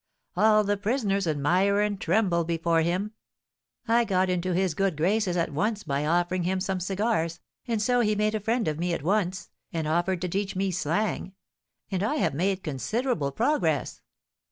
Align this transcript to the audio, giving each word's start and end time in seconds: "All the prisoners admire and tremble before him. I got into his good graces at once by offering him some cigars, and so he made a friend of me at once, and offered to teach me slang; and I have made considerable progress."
"All 0.35 0.63
the 0.63 0.77
prisoners 0.77 1.27
admire 1.27 1.79
and 1.79 2.01
tremble 2.01 2.43
before 2.43 2.81
him. 2.81 3.11
I 3.87 4.03
got 4.03 4.31
into 4.31 4.51
his 4.55 4.73
good 4.73 4.97
graces 4.97 5.37
at 5.37 5.53
once 5.53 5.83
by 5.83 6.07
offering 6.07 6.41
him 6.41 6.59
some 6.59 6.79
cigars, 6.79 7.39
and 7.67 7.79
so 7.79 7.99
he 7.99 8.15
made 8.15 8.33
a 8.33 8.39
friend 8.39 8.67
of 8.67 8.79
me 8.79 8.95
at 8.95 9.03
once, 9.03 9.51
and 9.71 9.85
offered 9.87 10.19
to 10.21 10.27
teach 10.27 10.55
me 10.55 10.71
slang; 10.71 11.33
and 11.91 12.01
I 12.01 12.15
have 12.15 12.33
made 12.33 12.63
considerable 12.63 13.31
progress." 13.31 14.01